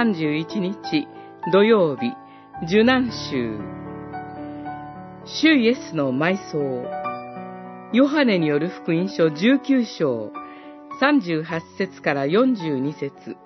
[0.00, 1.06] 31日
[1.52, 2.14] 土曜日、
[2.64, 3.58] 受難週。
[5.26, 6.86] 主イエスの埋葬。
[7.92, 10.32] ヨハネによる福音書19章
[11.02, 11.44] 38
[11.76, 13.36] 節から42節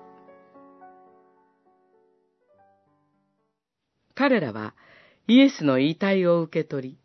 [4.13, 4.75] 彼らは
[5.27, 6.97] イエスの遺体を受け取り、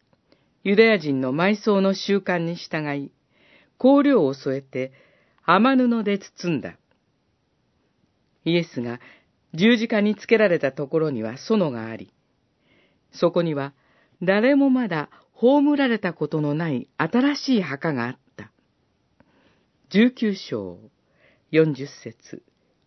[0.63, 3.11] ユダヤ人の埋葬の習慣に従い、
[3.81, 4.93] 香料を添えて
[5.45, 6.77] 雨布で包んだ。
[8.45, 9.01] イエスが
[9.55, 12.13] 十字架につけられたところには園があり、
[13.13, 13.73] そこには
[14.23, 18.53] 誰もまだ葬られたことのない新しい墓があった。
[19.89, 20.79] 十九章、
[21.51, 22.43] 四十節、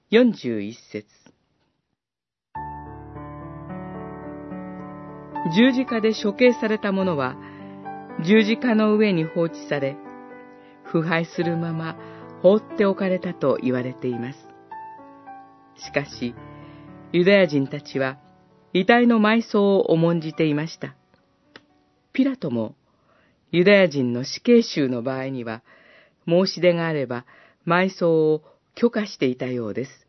[0.10, 1.08] 四十一節。
[5.56, 7.36] 十字架で処刑された者は、
[8.24, 9.98] 十字架の上に放置され、
[10.86, 11.98] 腐敗するまま
[12.42, 14.40] 放っておかれたと言われています。
[15.76, 16.36] しかし、
[17.14, 18.18] ユダヤ人たちは
[18.74, 20.96] 遺体の埋葬を重んじていました。
[22.12, 22.74] ピラトも
[23.52, 25.62] ユダヤ人の死刑囚の場合には
[26.28, 27.28] 申し出があれば
[27.68, 28.42] 埋葬を
[28.74, 30.08] 許可していたようです。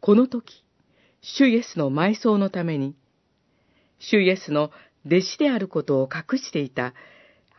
[0.00, 0.64] この時、
[1.20, 2.96] 主イエスの埋葬のために、
[4.00, 4.72] 主イエスの
[5.06, 6.92] 弟子であることを隠していた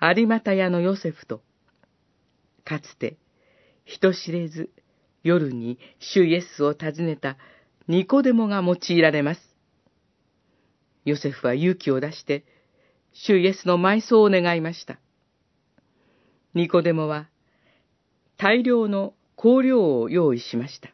[0.01, 1.41] 有股屋のヨセフと、
[2.65, 3.15] かつて
[3.85, 4.71] 人知れず
[5.23, 7.37] 夜に主イエスを訪ねた
[7.87, 9.41] ニコデモが用いられます。
[11.05, 12.43] ヨセフは勇気を出して、
[13.13, 14.99] 主イエスの埋葬を願いました。
[16.53, 17.27] ニコデモは
[18.37, 20.89] 大量の香料を用意しました。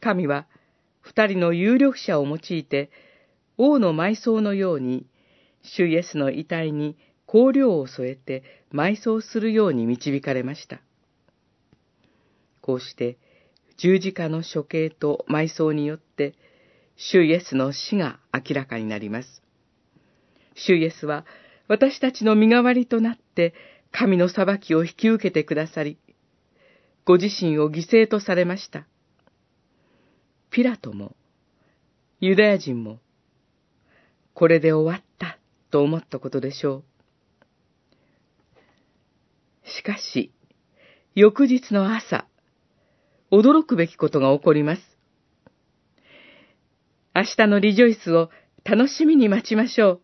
[0.00, 0.46] 神は
[1.00, 2.90] 二人の有力者を用いて、
[3.58, 5.06] 王の埋葬のように、
[5.62, 10.80] 主イエスの遺体に香料を添えて埋葬するように導かれました。
[12.60, 13.18] こうして
[13.76, 16.34] 十字架の処刑と埋葬によって、
[16.96, 19.42] 主イエスの死が明らかになります。
[20.54, 21.24] 主イエスは
[21.66, 23.54] 私たちの身代わりとなって
[23.90, 25.98] 神の裁きを引き受けてくださり、
[27.04, 28.86] ご自身を犠牲とされました。
[30.50, 31.16] ピラトも、
[32.20, 33.00] ユダヤ人も、
[34.34, 35.38] これで終わった
[35.70, 36.84] と思ったことでしょ
[39.66, 39.68] う。
[39.68, 40.32] しかし、
[41.14, 42.26] 翌日の朝、
[43.38, 44.82] 驚くべきことが起こります。
[47.14, 48.30] 明日のリジョイスを
[48.64, 50.03] 楽しみに待ちましょう。